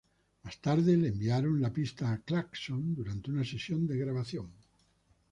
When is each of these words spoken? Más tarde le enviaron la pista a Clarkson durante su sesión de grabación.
Más 0.41 0.59
tarde 0.59 0.97
le 0.97 1.09
enviaron 1.09 1.61
la 1.61 1.71
pista 1.71 2.11
a 2.11 2.17
Clarkson 2.23 2.95
durante 2.95 3.29
su 3.31 3.43
sesión 3.45 3.85
de 3.85 3.99
grabación. 3.99 4.51